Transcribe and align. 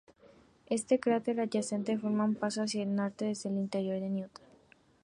Este 0.77 0.99
cráter 0.99 1.39
adyacente 1.39 1.95
forma 1.99 2.25
un 2.25 2.33
paso 2.33 2.63
hacia 2.63 2.81
el 2.81 2.95
norte 2.95 3.25
desde 3.25 3.49
el 3.49 3.57
interior 3.57 3.99
de 4.01 4.09
Newton. 4.09 4.45